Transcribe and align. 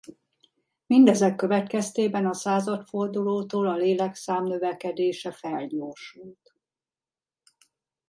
Mindezek 0.85 1.35
következtében 1.35 2.25
a 2.25 2.33
századfordulótól 2.33 3.67
a 3.67 3.75
lélekszám 3.75 4.43
növekedése 4.43 5.31
felgyorsult. 5.31 6.55